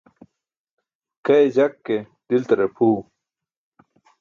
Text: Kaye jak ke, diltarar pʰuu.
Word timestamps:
Kaye 1.25 1.47
jak 1.55 1.73
ke, 1.85 1.97
diltarar 2.27 2.71
pʰuu. 2.75 2.97